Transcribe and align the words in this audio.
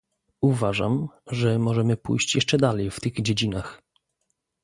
Uważam, 0.41 1.07
że 1.27 1.59
możemy 1.59 1.97
pójść 1.97 2.35
jeszcze 2.35 2.57
dalej 2.57 2.91
w 2.91 2.99
tych 2.99 3.21
dziedzinach 3.21 3.81